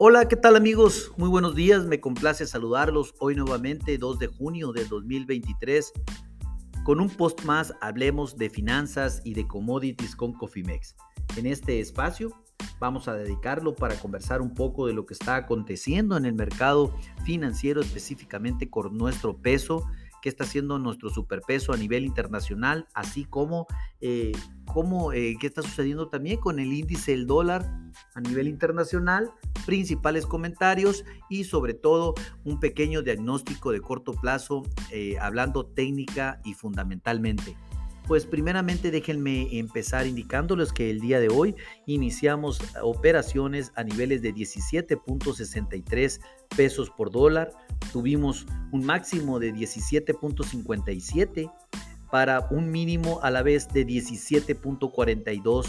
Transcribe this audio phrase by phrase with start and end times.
[0.00, 1.10] Hola, ¿qué tal amigos?
[1.16, 5.92] Muy buenos días, me complace saludarlos hoy nuevamente, 2 de junio de 2023.
[6.84, 10.94] Con un post más hablemos de finanzas y de commodities con Cofimex.
[11.36, 12.30] En este espacio
[12.78, 16.94] vamos a dedicarlo para conversar un poco de lo que está aconteciendo en el mercado
[17.24, 19.84] financiero, específicamente con nuestro peso
[20.22, 23.66] qué está haciendo nuestro superpeso a nivel internacional, así como
[24.00, 24.32] eh,
[25.12, 27.70] eh, qué está sucediendo también con el índice del dólar
[28.14, 29.30] a nivel internacional,
[29.66, 36.54] principales comentarios y sobre todo un pequeño diagnóstico de corto plazo, eh, hablando técnica y
[36.54, 37.56] fundamentalmente.
[38.08, 41.54] Pues primeramente déjenme empezar indicándoles que el día de hoy
[41.84, 46.18] iniciamos operaciones a niveles de 17.63
[46.56, 47.50] pesos por dólar.
[47.92, 51.52] Tuvimos un máximo de 17.57
[52.10, 55.66] para un mínimo a la vez de 17.42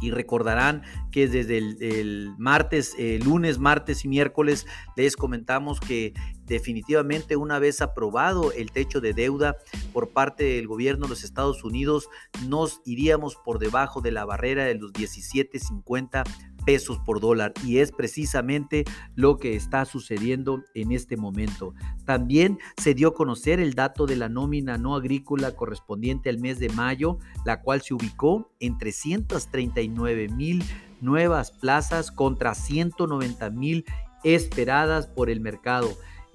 [0.00, 7.36] y recordarán que desde el, martes, eh, lunes, martes y miércoles les comentamos que definitivamente
[7.36, 9.56] una vez aprobado el techo de deuda
[9.92, 12.08] por parte del gobierno de los Estados Unidos,
[12.46, 16.24] nos iríamos por debajo de la barrera de los 17.50
[16.68, 18.84] pesos por dólar y es precisamente
[19.14, 21.72] lo que está sucediendo en este momento.
[22.04, 26.58] También se dio a conocer el dato de la nómina no agrícola correspondiente al mes
[26.58, 30.62] de mayo, la cual se ubicó en 339 mil
[31.00, 33.86] nuevas plazas contra 190 mil
[34.22, 35.88] esperadas por el mercado.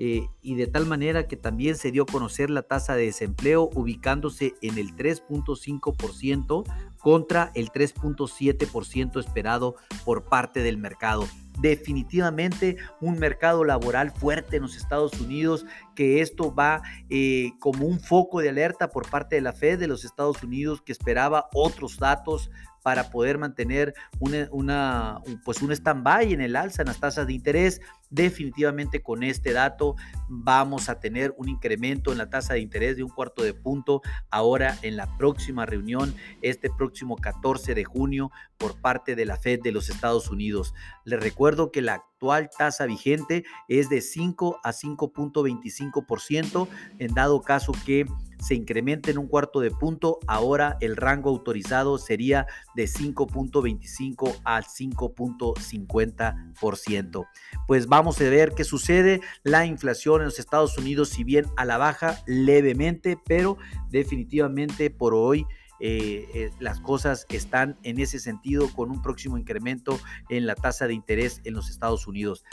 [0.06, 3.69] Eh, y de tal manera que también se dio a conocer la tasa de desempleo
[3.74, 6.66] ubicándose en el 3.5%
[6.97, 11.25] contra el 3.7% esperado por parte del mercado.
[11.62, 15.66] Definitivamente un mercado laboral fuerte en los Estados Unidos,
[15.96, 19.88] que esto va eh, como un foco de alerta por parte de la Fed de
[19.88, 22.52] los Estados Unidos, que esperaba otros datos
[22.84, 27.82] para poder mantener una, pues un stand-by en el alza en las tasas de interés.
[28.10, 29.96] Definitivamente con este dato
[30.30, 34.02] vamos a tener un incremento en la tasa de interés de un cuarto de punto
[34.30, 39.62] ahora en la próxima reunión, este próximo 14 de junio por parte de la Fed
[39.64, 40.76] de los Estados Unidos.
[41.06, 46.68] Les recuerdo que la actual tasa vigente es de 5 a 5.25%.
[47.00, 48.06] En dado caso que
[48.44, 52.46] se incremente en un cuarto de punto, ahora el rango autorizado sería
[52.76, 57.28] de 5.25 al 5.50%.
[57.68, 59.22] Pues vamos a ver qué sucede.
[59.44, 63.58] La inflación en los Estados Unidos, si bien a la baja levemente, pero
[63.90, 65.46] definitivamente por hoy
[65.80, 70.00] eh, eh, las cosas están en ese sentido con un próximo incremento
[70.30, 72.44] en la tasa de interés en los Estados Unidos.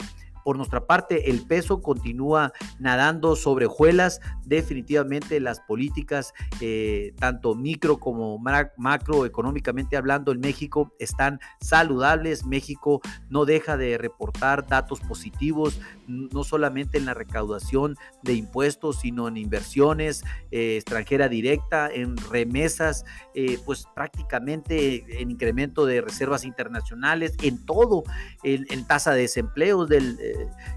[0.43, 4.19] Por nuestra parte, el peso continúa nadando sobre hojuelas.
[4.45, 8.39] Definitivamente las políticas, eh, tanto micro como
[8.77, 12.45] macroeconómicamente hablando en México, están saludables.
[12.45, 19.27] México no deja de reportar datos positivos, no solamente en la recaudación de impuestos, sino
[19.27, 27.35] en inversiones eh, extranjera directa, en remesas, eh, pues prácticamente en incremento de reservas internacionales,
[27.41, 28.03] en todo,
[28.43, 30.17] en, en tasa de desempleo del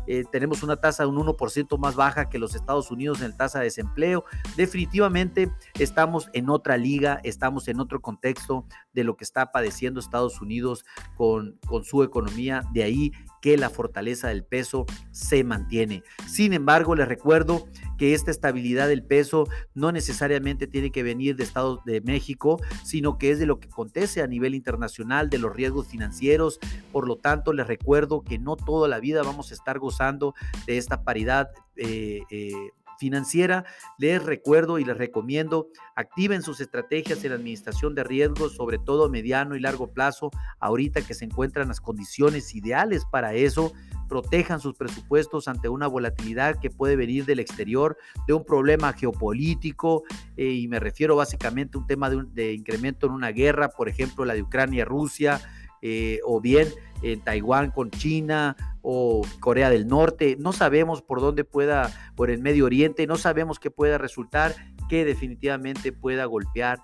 [0.07, 3.59] eh, tenemos una tasa de un 1% más baja que los Estados Unidos en tasa
[3.59, 4.25] de desempleo.
[4.57, 10.41] Definitivamente estamos en otra liga, estamos en otro contexto de lo que está padeciendo Estados
[10.41, 10.85] Unidos
[11.17, 12.63] con, con su economía.
[12.73, 16.03] De ahí que la fortaleza del peso se mantiene.
[16.27, 21.45] Sin embargo, les recuerdo que esta estabilidad del peso no necesariamente tiene que venir de
[21.45, 25.55] Estados de México, sino que es de lo que acontece a nivel internacional, de los
[25.55, 26.59] riesgos financieros.
[26.93, 30.35] Por lo tanto, les recuerdo que no toda la vida vamos a estar gozando
[30.67, 31.49] de esta paridad.
[31.77, 32.53] Eh, eh,
[32.99, 33.65] financiera,
[33.99, 39.09] les recuerdo y les recomiendo, activen sus estrategias en la administración de riesgos, sobre todo
[39.09, 40.31] mediano y largo plazo,
[40.61, 43.73] ahorita que se encuentran las condiciones ideales para eso,
[44.09, 47.97] protejan sus presupuestos ante una volatilidad que puede venir del exterior,
[48.27, 50.03] de un problema geopolítico,
[50.37, 53.89] eh, y me refiero básicamente a un tema de, de incremento en una guerra, por
[53.89, 55.41] ejemplo la de Ucrania-Rusia,
[55.87, 56.69] eh, o bien
[57.03, 60.35] en Taiwán con China o Corea del Norte.
[60.41, 64.55] No sabemos por dónde pueda, por el Medio Oriente, no sabemos qué pueda resultar
[64.89, 66.81] que definitivamente pueda golpear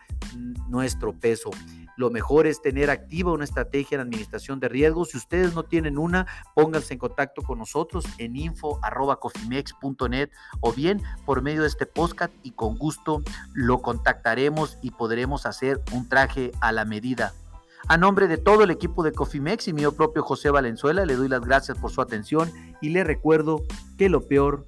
[0.68, 1.50] nuestro peso.
[2.00, 5.10] Lo mejor es tener activa una estrategia en administración de riesgos.
[5.10, 10.30] Si ustedes no tienen una, pónganse en contacto con nosotros en info.cofimex.net
[10.60, 15.82] o bien por medio de este podcast y con gusto lo contactaremos y podremos hacer
[15.92, 17.34] un traje a la medida.
[17.86, 21.28] A nombre de todo el equipo de Cofimex y mío propio José Valenzuela, le doy
[21.28, 22.50] las gracias por su atención
[22.80, 23.62] y le recuerdo
[23.98, 24.66] que lo peor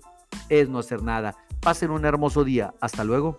[0.50, 1.34] es no hacer nada.
[1.62, 2.74] Pasen un hermoso día.
[2.82, 3.38] Hasta luego.